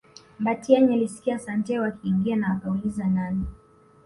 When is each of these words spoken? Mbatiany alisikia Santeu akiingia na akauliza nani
Mbatiany 0.39 0.93
alisikia 0.93 1.39
Santeu 1.39 1.83
akiingia 1.83 2.35
na 2.35 2.47
akauliza 2.51 3.07
nani 3.07 3.45